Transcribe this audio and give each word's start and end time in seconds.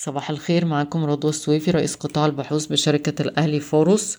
صباح 0.00 0.30
الخير 0.30 0.64
معكم 0.64 1.04
رضوى 1.04 1.30
السويفي 1.30 1.70
رئيس 1.70 1.94
قطاع 1.94 2.26
البحوث 2.26 2.66
بشركة 2.66 3.22
الأهلي 3.22 3.60
فاروس 3.60 4.18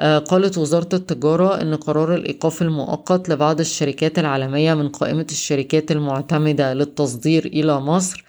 آه، 0.00 0.18
قالت 0.18 0.58
وزارة 0.58 0.88
التجارة 0.92 1.60
أن 1.62 1.74
قرار 1.74 2.14
الإيقاف 2.14 2.62
المؤقت 2.62 3.28
لبعض 3.28 3.60
الشركات 3.60 4.18
العالمية 4.18 4.74
من 4.74 4.88
قائمة 4.88 5.26
الشركات 5.30 5.90
المعتمدة 5.90 6.74
للتصدير 6.74 7.46
إلى 7.46 7.80
مصر 7.80 8.24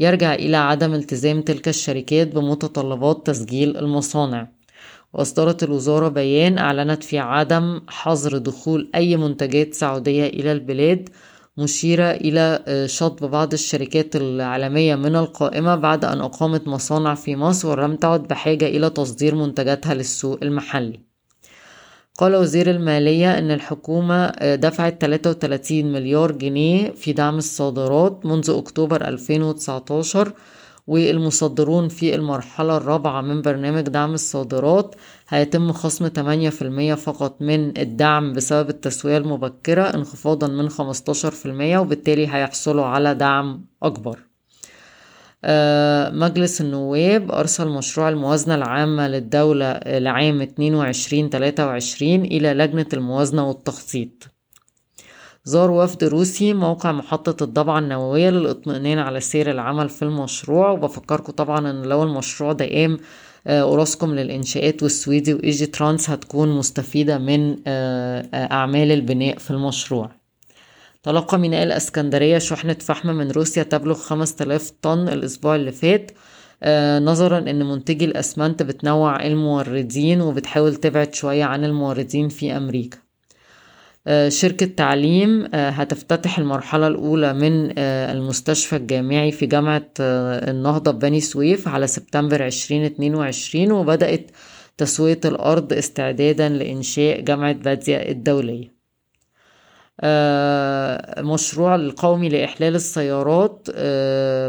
يرجع 0.00 0.34
إلى 0.34 0.56
عدم 0.56 0.94
التزام 0.94 1.42
تلك 1.42 1.68
الشركات 1.68 2.28
بمتطلبات 2.34 3.26
تسجيل 3.26 3.76
المصانع. 3.76 4.48
وأصدرت 5.12 5.62
الوزارة 5.62 6.08
بيان 6.08 6.58
أعلنت 6.58 7.02
فيه 7.04 7.18
عدم 7.18 7.80
حظر 7.88 8.38
دخول 8.38 8.90
أي 8.94 9.16
منتجات 9.16 9.74
سعودية 9.74 10.26
إلى 10.26 10.52
البلاد 10.52 11.08
مشيرة 11.56 12.10
إلى 12.10 12.64
آه، 12.66 12.86
شطب 12.86 13.30
بعض 13.30 13.52
الشركات 13.52 14.16
العالمية 14.16 14.94
من 14.94 15.16
القائمة 15.16 15.74
بعد 15.74 16.04
أن 16.04 16.20
أقامت 16.20 16.68
مصانع 16.68 17.14
في 17.14 17.36
مصر 17.36 17.68
ولم 17.68 17.96
تعد 17.96 18.22
بحاجة 18.22 18.66
إلى 18.66 18.90
تصدير 18.90 19.34
منتجاتها 19.34 19.94
للسوق 19.94 20.38
المحلي. 20.42 21.00
قال 22.18 22.36
وزير 22.36 22.70
المالية 22.70 23.38
أن 23.38 23.50
الحكومة 23.50 24.24
آه، 24.24 24.54
دفعت 24.54 25.00
33 25.00 25.92
مليار 25.92 26.32
جنيه 26.32 26.90
في 26.90 27.12
دعم 27.12 27.38
الصادرات 27.38 28.26
منذ 28.26 28.50
أكتوبر 28.50 29.08
2019 29.08 30.32
والمصدرون 30.86 31.88
في 31.88 32.14
المرحلة 32.14 32.76
الرابعة 32.76 33.20
من 33.20 33.42
برنامج 33.42 33.82
دعم 33.82 34.14
الصادرات 34.14 34.94
هيتم 35.28 35.72
خصم 35.72 36.08
8% 36.08 36.94
فقط 36.94 37.42
من 37.42 37.78
الدعم 37.78 38.32
بسبب 38.32 38.68
التسوية 38.68 39.18
المبكرة 39.18 39.82
انخفاضا 39.82 40.48
من 40.48 40.68
15% 40.70 40.76
وبالتالي 41.78 42.26
هيحصلوا 42.26 42.84
على 42.84 43.14
دعم 43.14 43.66
أكبر. 43.82 44.18
آه، 45.44 46.10
مجلس 46.10 46.60
النواب 46.60 47.32
أرسل 47.32 47.68
مشروع 47.68 48.08
الموازنة 48.08 48.54
العامة 48.54 49.08
للدولة 49.08 49.72
لعام 49.86 50.42
22-23 50.42 52.02
إلى 52.02 52.54
لجنة 52.54 52.86
الموازنة 52.92 53.48
والتخطيط. 53.48 54.33
زار 55.46 55.70
وفد 55.70 56.04
روسي 56.04 56.52
موقع 56.54 56.92
محطة 56.92 57.44
الضبعة 57.44 57.78
النووية 57.78 58.30
للإطمئنان 58.30 58.98
على 58.98 59.20
سير 59.20 59.50
العمل 59.50 59.88
في 59.88 60.02
المشروع. 60.02 60.70
وبفكركم 60.70 61.32
طبعا 61.32 61.70
إن 61.70 61.82
لو 61.82 62.02
المشروع 62.02 62.52
ده 62.52 62.64
قام 62.66 62.98
آه، 63.46 63.60
أوراسكوم 63.62 64.14
للإنشاءات 64.14 64.82
والسويدي 64.82 65.34
وإيجي 65.34 65.66
ترانس 65.66 66.10
هتكون 66.10 66.48
مستفيدة 66.56 67.18
من 67.18 67.56
آه، 67.66 68.28
آه، 68.34 68.52
أعمال 68.52 68.92
البناء 68.92 69.38
في 69.38 69.50
المشروع. 69.50 70.10
تلقى 71.02 71.38
ميناء 71.38 71.62
الأسكندرية 71.62 72.38
شحنة 72.38 72.74
فحم 72.80 73.08
من 73.08 73.30
روسيا 73.30 73.62
تبلغ 73.62 73.94
5000 73.94 74.70
طن 74.82 75.08
الأسبوع 75.08 75.54
اللي 75.56 75.72
فات. 75.72 76.10
نظرا 77.02 77.38
إن 77.38 77.66
منتجي 77.66 78.04
الأسمنت 78.04 78.62
بتنوع 78.62 79.26
الموردين 79.26 80.20
وبتحاول 80.20 80.74
تبعد 80.76 81.14
شوية 81.14 81.44
عن 81.44 81.64
الموردين 81.64 82.28
في 82.28 82.56
أمريكا. 82.56 83.03
شركة 84.28 84.66
تعليم 84.66 85.48
آه، 85.54 85.70
هتفتتح 85.70 86.38
المرحلة 86.38 86.86
الأولى 86.86 87.32
من 87.32 87.78
آه، 87.78 88.12
المستشفى 88.12 88.76
الجامعي 88.76 89.32
في 89.32 89.46
جامعة 89.46 89.86
النهضة 90.00 90.90
بني 90.90 91.20
سويف 91.20 91.68
على 91.68 91.86
سبتمبر 91.86 92.46
2022 92.46 93.72
وبدأت 93.72 94.30
تسوية 94.76 95.20
الأرض 95.24 95.72
استعدادا 95.72 96.48
لإنشاء 96.48 97.20
جامعة 97.20 97.52
باديا 97.52 98.10
الدولية. 98.10 98.74
مشروع 101.18 101.74
القومي 101.74 102.28
لإحلال 102.28 102.74
السيارات 102.74 103.68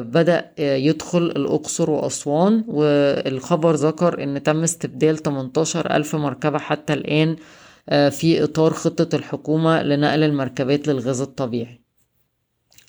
بدأ 0.02 0.52
يدخل 0.60 1.18
الأقصر 1.24 1.90
وأسوان 1.92 2.64
والخبر 2.68 3.76
ذكر 3.76 4.24
أن 4.24 4.44
تم 4.44 4.64
استبدال 4.64 5.18
18 5.18 5.96
ألف 5.96 6.16
مركبة 6.16 6.58
حتى 6.58 6.94
الآن 6.94 7.30
آه، 7.30 7.65
في 7.90 8.44
إطار 8.44 8.74
خطة 8.74 9.16
الحكومة 9.16 9.84
لنقل 9.84 10.24
المركبات 10.24 10.88
للغاز 10.88 11.22
الطبيعي. 11.22 11.82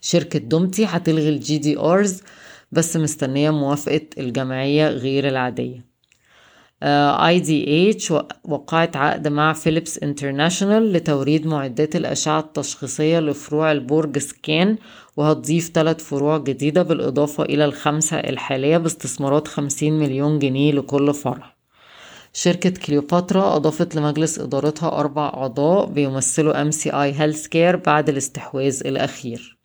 شركة 0.00 0.38
دومتي 0.38 0.84
هتلغي 0.84 1.28
ال 1.28 1.58
GDRs 1.58 2.22
بس 2.72 2.96
مستنية 2.96 3.50
موافقة 3.50 4.00
الجمعية 4.18 4.88
غير 4.88 5.28
العادية. 5.28 5.84
IDH 6.82 8.10
وقعت 8.44 8.96
عقد 8.96 9.28
مع 9.28 9.52
Philips 9.52 9.98
International 9.98 10.92
لتوريد 10.92 11.46
معدات 11.46 11.96
الأشعة 11.96 12.40
التشخيصية 12.40 13.20
لفروع 13.20 13.72
البرج 13.72 14.18
سكان 14.18 14.78
وهتضيف 15.16 15.70
ثلاث 15.74 16.04
فروع 16.04 16.38
جديدة 16.38 16.82
بالإضافة 16.82 17.44
إلى 17.44 17.64
الخمسة 17.64 18.16
الحالية 18.16 18.78
باستثمارات 18.78 19.48
خمسين 19.48 19.98
مليون 19.98 20.38
جنيه 20.38 20.72
لكل 20.72 21.14
فرع. 21.14 21.55
شركة 22.38 22.70
كليوباترا 22.70 23.56
أضافت 23.56 23.94
لمجلس 23.94 24.38
إدارتها 24.38 24.88
أربع 24.88 25.26
أعضاء 25.26 25.86
بيمثلوا 25.86 26.70
CI 26.70 26.90
Healthcare 26.90 27.76
بعد 27.76 28.08
الاستحواذ 28.08 28.82
الأخير. 28.86 29.58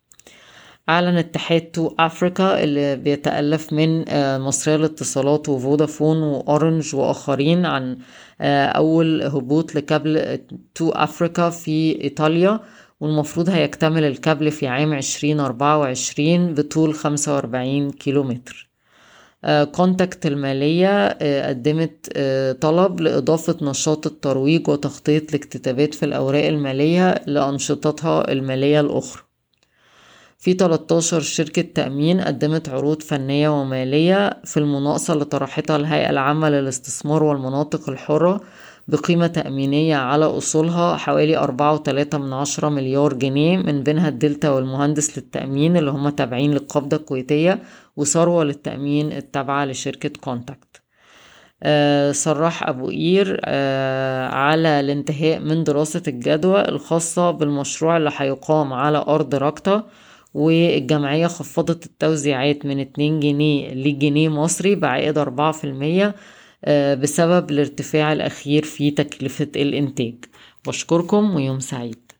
أعلن 0.88 1.16
اتحاد 1.16 1.60
2Africa 1.60 2.64
اللي 2.64 2.96
بيتألف 2.96 3.72
من 3.72 4.08
آه، 4.08 4.38
مصرية 4.38 4.76
الاتصالات 4.76 5.48
وفودافون 5.48 6.22
وأورنج 6.22 6.94
وآخرين 6.94 7.66
عن 7.66 7.98
آه، 8.40 8.66
أول 8.66 9.22
هبوط 9.22 9.74
لكابل 9.74 10.38
2Africa 10.74 11.50
في 11.50 12.04
إيطاليا 12.04 12.60
والمفروض 13.00 13.50
هيكتمل 13.50 14.04
الكابل 14.04 14.50
في 14.50 14.66
عام 14.66 14.94
عشرين 14.94 15.40
أربعة 15.40 15.78
وعشرين 15.78 16.54
بطول 16.54 16.94
خمسة 16.94 17.34
وأربعين 17.34 17.90
كيلومتر. 17.90 18.71
كونتاكت 19.44 20.26
المالية 20.26 20.88
آه، 21.06 21.48
قدمت 21.48 22.08
آه، 22.16 22.52
طلب 22.52 23.00
لإضافة 23.00 23.56
نشاط 23.62 24.06
الترويج 24.06 24.68
وتغطية 24.68 25.26
الاكتتابات 25.28 25.94
في 25.94 26.04
الأوراق 26.04 26.44
المالية 26.46 27.14
لأنشطتها 27.26 28.32
المالية 28.32 28.80
الأخرى. 28.80 29.22
في 30.38 30.54
13 30.54 31.20
شركة 31.20 31.62
تأمين 31.62 32.20
قدمت 32.20 32.68
عروض 32.68 33.02
فنية 33.02 33.48
ومالية 33.60 34.40
في 34.44 34.56
المناقصة 34.56 35.14
اللي 35.14 35.24
طرحتها 35.24 35.76
الهيئة 35.76 36.10
العامة 36.10 36.50
للاستثمار 36.50 37.22
والمناطق 37.22 37.88
الحرة 37.88 38.40
بقيمة 38.88 39.26
تأمينية 39.26 39.96
على 39.96 40.24
أصولها 40.24 40.96
حوالي 40.96 41.36
أربعة 41.36 41.72
وتلاتة 41.74 42.18
من 42.18 42.32
عشرة 42.32 42.68
مليار 42.68 43.12
جنيه 43.12 43.56
من 43.58 43.82
بينها 43.82 44.08
الدلتا 44.08 44.50
والمهندس 44.50 45.18
للتأمين 45.18 45.76
اللي 45.76 45.90
هم 45.90 46.08
تابعين 46.08 46.50
للقابضة 46.52 46.96
الكويتية 46.96 47.62
وثروة 47.96 48.44
للتأمين 48.44 49.12
التابعة 49.12 49.64
لشركة 49.64 50.10
Contact. 50.20 50.82
آه 51.62 52.12
صرح 52.12 52.68
أبو 52.68 52.88
قير 52.88 53.40
آه 53.44 54.28
على 54.28 54.80
الانتهاء 54.80 55.38
من 55.38 55.64
دراسة 55.64 56.02
الجدوى 56.08 56.68
الخاصة 56.68 57.30
بالمشروع 57.30 57.96
اللي 57.96 58.10
هيقام 58.16 58.72
على 58.72 58.98
أرض 59.08 59.34
راكتا 59.34 59.84
والجمعية 60.34 61.26
خفضت 61.26 61.86
التوزيعات 61.86 62.66
من 62.66 62.80
2 62.80 63.20
جنيه 63.20 63.74
لجنيه 63.74 64.28
مصري 64.28 64.74
بعائد 64.74 65.18
4% 65.18 65.24
آه، 65.24 66.14
بسبب 66.94 67.50
الارتفاع 67.50 68.12
الأخير 68.12 68.64
في 68.64 68.90
تكلفة 68.90 69.48
الإنتاج. 69.56 70.14
بشكركم 70.66 71.34
ويوم 71.34 71.60
سعيد. 71.60 72.11